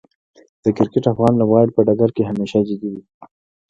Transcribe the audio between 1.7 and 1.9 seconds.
په